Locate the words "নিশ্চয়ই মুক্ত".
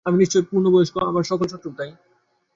0.17-0.67